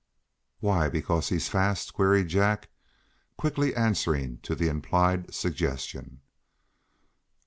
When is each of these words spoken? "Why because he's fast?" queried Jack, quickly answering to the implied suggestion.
"Why 0.61 0.89
because 0.89 1.29
he's 1.29 1.47
fast?" 1.47 1.93
queried 1.93 2.27
Jack, 2.27 2.69
quickly 3.37 3.75
answering 3.75 4.39
to 4.39 4.55
the 4.55 4.67
implied 4.67 5.31
suggestion. 5.31 6.21